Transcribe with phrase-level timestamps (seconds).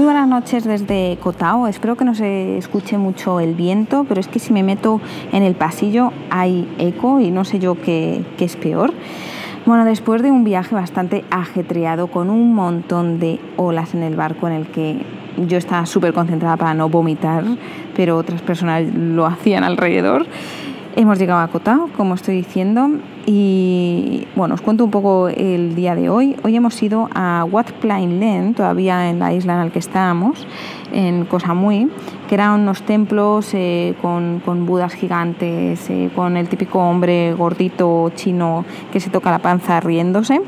[0.00, 1.66] Muy buenas noches desde Cotao.
[1.66, 4.98] Espero que no se escuche mucho el viento, pero es que si me meto
[5.30, 8.94] en el pasillo hay eco y no sé yo qué, es peor.
[9.66, 14.46] Bueno, después de un viaje bastante ajetreado con un montón de olas en el barco
[14.46, 15.04] en el que
[15.36, 17.44] yo estaba súper concentrada para no vomitar,
[17.94, 20.24] pero otras personas lo hacían alrededor,
[20.96, 22.90] hemos llegado a Cotao, como estoy diciendo,
[23.26, 26.36] y bueno, os cuento un poco el día de hoy.
[26.42, 30.46] Hoy hemos ido a Wat Plain Len, todavía en la isla en la que estábamos,
[30.92, 31.90] en Koh Samui,
[32.28, 38.64] que eran unos templos eh, con, budas gigantes, eh, con el típico hombre gordito chino
[38.92, 40.40] que se toca la panza riéndose.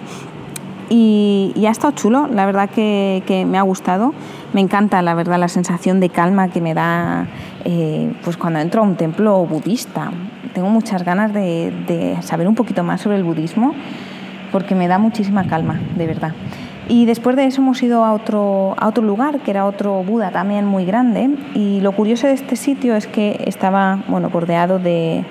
[0.89, 4.13] Y, ha estado chulo, la verdad que, que, me ha gustado.
[4.53, 7.29] Me encanta, la verdad, la sensación de calma que me da
[7.65, 10.11] eh, pues cuando entro a un templo budista
[10.53, 13.75] tengo muchas ganas de, saber un poquito más sobre el budismo
[14.51, 16.33] porque me da muchísima calma, de verdad.
[16.89, 20.31] Y después de eso hemos ido a otro, a otro lugar, que era otro Buda
[20.31, 21.31] también muy grande.
[21.55, 25.25] Y lo curioso de este sitio es que estaba bueno, bordeado de,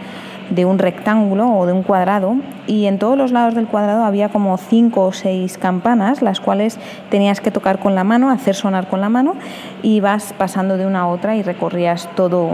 [0.50, 2.36] de un rectángulo o de un cuadrado
[2.68, 6.80] y en todos los lados del cuadrado había como cinco o seis campanas, las cuales
[7.10, 9.36] tenías que tocar con la mano, hacer sonar con la mano
[9.84, 12.50] y vas pasando de una a otra y recorrías todo,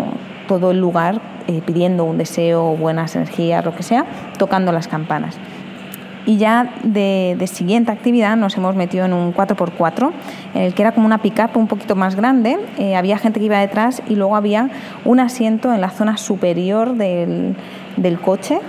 [0.47, 4.05] todo el lugar eh, pidiendo un deseo, buenas energías, lo que sea,
[4.37, 5.37] tocando las campanas.
[6.25, 10.11] Y ya de, siguiente actividad nos hemos metido en un 4x4,
[10.55, 12.59] en el que era como una pick-up un poquito más grande.
[12.77, 14.69] Eh, había gente que iba detrás y luego había
[15.05, 18.59] un asiento en la zona superior del coche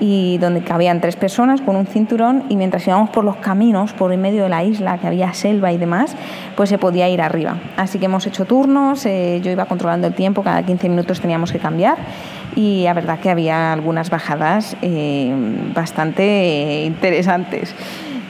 [0.00, 4.12] y donde cabían tres personas con un cinturón y mientras íbamos por los caminos, por
[4.12, 6.16] en medio de la isla, que había selva y demás,
[6.56, 7.58] pues se podía ir arriba.
[7.76, 11.52] Así que hemos hecho turnos, eh, yo iba controlando el tiempo, cada 15 minutos teníamos
[11.52, 11.98] que cambiar
[12.56, 15.32] y la verdad que había algunas bajadas eh,
[15.74, 17.74] bastante interesantes.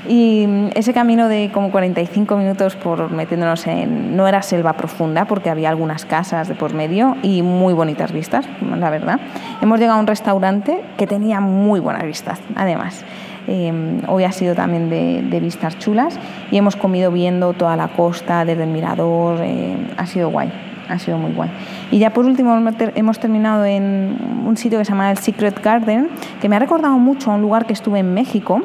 [0.08, 4.16] Y ese camino de como 45 minutos por metiéndonos en...
[4.16, 8.46] No era selva profunda porque había algunas casas de por medio y muy bonitas vistas,
[8.78, 9.18] la verdad.
[9.62, 13.04] Hemos llegado a un restaurante que tenía muy buenas vistas, además.
[13.46, 16.18] Eh, hoy ha sido también de, vistas chulas
[16.50, 19.38] y hemos comido viendo toda la costa desde el mirador.
[19.42, 20.52] Eh, ha sido guay,
[20.88, 21.50] ha sido muy guay.
[21.90, 22.56] Y ya por último
[22.94, 24.16] hemos terminado en
[24.46, 26.08] un sitio que se llama el Secret Garden,
[26.40, 28.62] que me ha recordado mucho a un lugar que estuve en México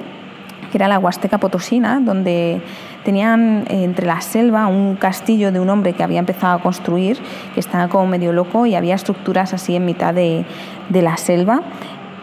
[0.71, 2.61] que era la Huasteca Potosina, donde
[3.03, 7.17] tenían eh, entre la selva un castillo de un hombre que había empezado a construir,
[7.53, 10.45] que estaba como medio loco y había estructuras así en mitad de,
[10.89, 11.61] de la selva.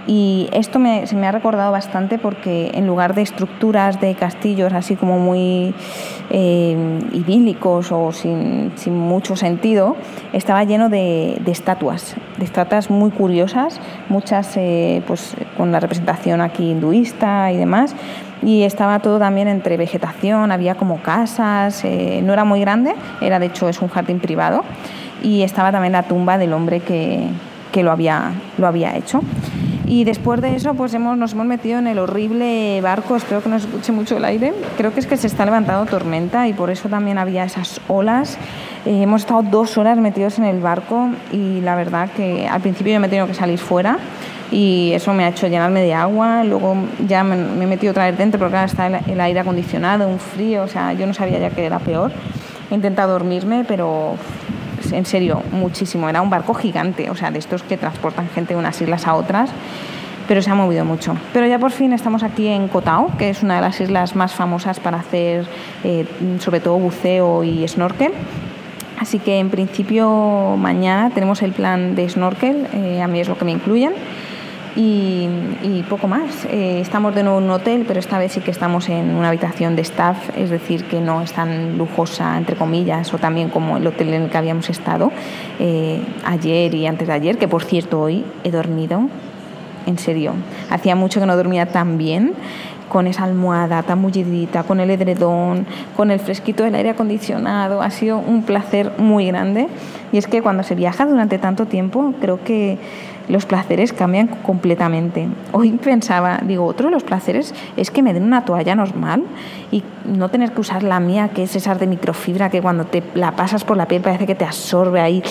[0.07, 4.95] Y esto se me ha recordado bastante porque en lugar de estructuras de castillos así
[4.95, 5.75] como muy
[6.31, 9.97] eh, idílicos o sin, sin, mucho sentido,
[10.33, 16.41] estaba lleno de, de, estatuas, de estatuas muy curiosas, muchas eh, pues, con la representación
[16.41, 17.97] aquí hinduista y demás.
[18.43, 23.39] Y estaba todo también entre vegetación, había como casas, eh, no era muy grande, era
[23.39, 24.63] de hecho es un jardín privado
[25.23, 27.29] y estaba también la tumba del hombre que,
[27.73, 29.23] que lo, había, lo había hecho.
[29.89, 33.49] Y después de eso, pues hemos, nos hemos metido en el horrible barco, espero que
[33.49, 34.53] no escuche mucho el aire.
[34.77, 38.37] Creo que es que se está levantando tormenta y por eso también había esas olas.
[38.85, 42.95] Eh, hemos estado dos horas metidos en el barco y la verdad que al principio
[42.95, 43.99] yo me he tenido que salir fuera
[44.51, 46.45] y eso me ha hecho llenarme de agua.
[46.45, 46.77] Luego
[47.07, 50.19] ya me, he metido otra vez dentro porque ahora está el, el aire acondicionado, un
[50.19, 52.13] frío, o sea, yo no sabía ya que era peor.
[52.71, 54.17] He intentado dormirme, pero
[54.93, 56.09] en serio, muchísimo.
[56.09, 59.15] Era un barco gigante, o sea, de estos que transportan gente de unas islas a
[59.15, 59.51] otras,
[60.29, 61.17] pero se ha movido mucho.
[61.33, 64.35] Pero ya por fin estamos aquí en Cotao, que es una de las islas más
[64.35, 65.47] famosas para hacer
[65.85, 66.07] eh,
[66.41, 68.13] sobre todo buceo y snorkel.
[68.99, 73.37] Así que en principio mañana tenemos el plan de snorkel, eh, a mí es lo
[73.37, 73.93] que me incluyen
[74.77, 76.45] y, poco más.
[76.47, 79.29] Eh, estamos de nuevo en un hotel, pero esta vez sí que estamos en una
[79.29, 83.77] habitación de staff, es decir, que no es tan lujosa, entre comillas, o también como
[83.79, 85.13] el hotel en el que habíamos estado
[85.59, 89.09] eh, ayer y antes de ayer, que por cierto hoy he dormido,
[89.87, 90.33] en serio,
[90.71, 92.35] hacía mucho que no dormía tan bien
[92.89, 97.83] con esa almohada tan mullidita, con el edredón, con el fresquito del aire acondicionado.
[97.83, 99.69] Ha sido un placer muy grande.
[100.13, 102.79] Y es que cuando se viaja durante tanto tiempo, creo que
[103.29, 105.29] los placeres cambian completamente.
[105.53, 109.25] Hoy pensaba, digo, otro de los placeres es que me den una toalla normal
[109.71, 113.03] y no tener que usar la mía, que es esa de microfibra, que cuando te
[113.15, 115.23] la pasas por la piel parece que te absorbe ahí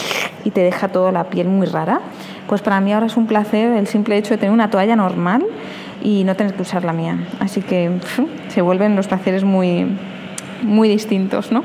[0.44, 2.02] y te deja toda la piel muy rara.
[2.48, 5.46] Pues para mí ahora es un placer el simple hecho de tener una toalla normal
[6.04, 7.18] y no tener que usar la mía.
[7.40, 7.92] Así que
[8.50, 9.88] se vuelven los placeres muy,
[10.62, 11.64] muy distintos, ¿no?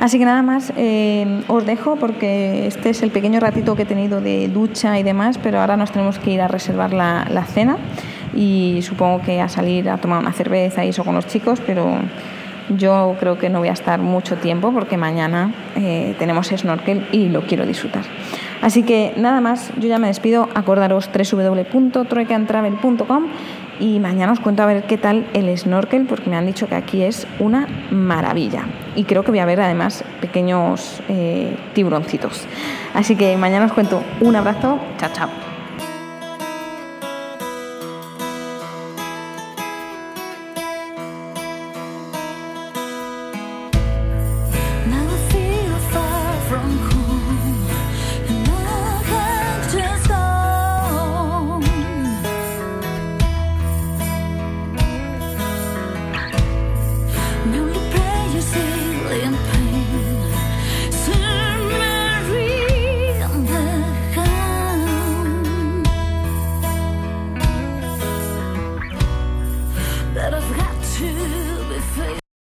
[0.00, 3.86] Así que nada más, eh, os dejo porque este es el pequeño ratito que he
[3.86, 7.78] tenido de ducha y demás, pero ahora nos tenemos que ir a reservar la, cena
[8.34, 11.98] y supongo que a salir a tomar una cerveza y eso con los chicos, pero
[12.76, 17.30] yo creo que no voy a estar mucho tiempo porque mañana eh, tenemos snorkel y
[17.30, 18.04] lo quiero disfrutar.
[18.62, 20.48] Así que nada más, yo ya me despido.
[20.54, 23.26] Acordaros www.troicantravel.com
[23.80, 26.74] y mañana os cuento a ver qué tal el snorkel porque me han dicho que
[26.74, 28.64] aquí es una maravilla
[28.94, 32.46] y creo que voy a ver además pequeños eh, tiburoncitos.
[32.94, 35.47] Así que mañana os cuento un abrazo, chao chao.